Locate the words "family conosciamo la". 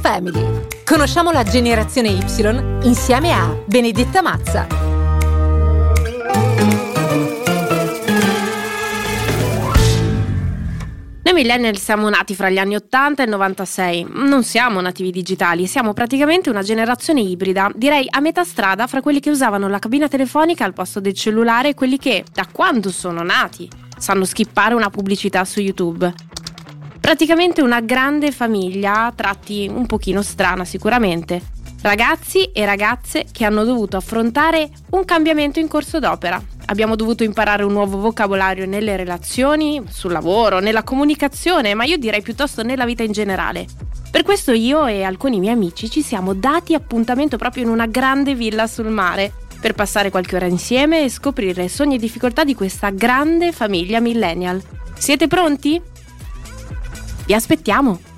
0.00-1.42